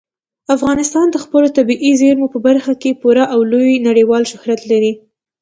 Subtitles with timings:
[0.55, 4.91] افغانستان د خپلو طبیعي زیرمو په برخه کې پوره او لوی نړیوال شهرت لري.